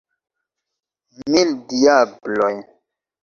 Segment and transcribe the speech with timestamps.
[1.35, 2.51] Mil diabloj!